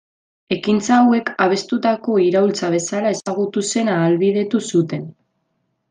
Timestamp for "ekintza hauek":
0.53-1.29